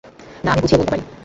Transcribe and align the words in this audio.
না, 0.43 0.49
আমি 0.51 0.61
বুঝিয়ে 0.61 0.79
বলতে 0.79 0.91
পারি! 0.91 1.03